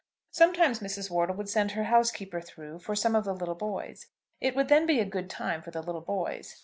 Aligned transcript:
Sometimes 0.31 0.79
Mrs. 0.79 1.11
Wortle 1.11 1.35
would 1.35 1.47
send 1.47 1.73
her 1.73 1.83
housekeeper 1.83 2.41
through 2.41 2.79
for 2.79 2.95
some 2.95 3.13
of 3.15 3.23
the 3.23 3.35
little 3.35 3.53
boys. 3.53 4.07
It 4.39 4.55
would 4.55 4.67
then 4.67 4.87
be 4.87 4.99
a 4.99 5.05
good 5.05 5.29
time 5.29 5.61
for 5.61 5.69
the 5.69 5.83
little 5.83 6.01
boys. 6.01 6.59